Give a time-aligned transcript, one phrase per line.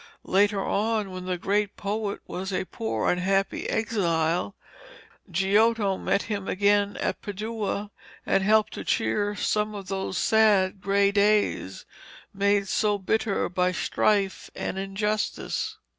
[0.25, 4.55] Later on, when the great poet was a poor unhappy exile,
[5.29, 7.91] Giotto met him again at Padua
[8.25, 11.85] and helped to cheer some of those sad grey days,
[12.33, 15.77] made so bitter by strife and injustice.